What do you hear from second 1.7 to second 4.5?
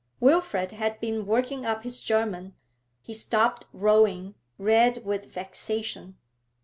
his German. He stopped rowing,